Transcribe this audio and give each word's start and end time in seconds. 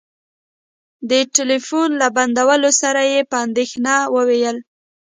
د 1.09 1.11
ټلفون 1.35 1.89
له 2.01 2.07
بندولو 2.15 2.69
سره 2.81 3.01
يې 3.11 3.21
په 3.29 3.35
اندېښنه 3.45 3.93
وويل. 4.15 4.57